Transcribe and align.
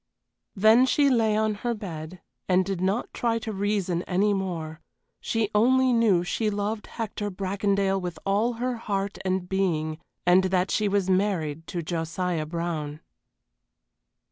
Then 0.55 0.87
she 0.87 1.11
lay 1.11 1.37
on 1.37 1.53
her 1.61 1.75
bed 1.75 2.21
and 2.49 2.65
did 2.65 2.81
not 2.81 3.13
try 3.13 3.37
to 3.37 3.53
reason 3.53 4.01
any 4.07 4.33
more; 4.33 4.81
she 5.19 5.51
only 5.53 5.93
knew 5.93 6.23
she 6.23 6.49
loved 6.49 6.87
Hector 6.87 7.29
Bracondale 7.29 8.01
with 8.01 8.17
all 8.25 8.53
her 8.53 8.77
heart 8.77 9.19
and 9.23 9.47
being, 9.47 9.99
and 10.25 10.45
that 10.45 10.71
she 10.71 10.87
was 10.87 11.07
married 11.07 11.67
to 11.67 11.83
Josiah 11.83 12.47
Brown. 12.47 13.01